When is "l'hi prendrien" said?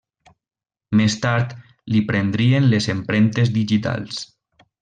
1.93-2.67